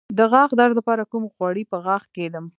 د 0.17 0.19
غاښ 0.31 0.49
درد 0.59 0.73
لپاره 0.79 1.09
کوم 1.11 1.23
غوړي 1.35 1.63
په 1.71 1.77
غاښ 1.85 2.03
کیږدم؟ 2.15 2.45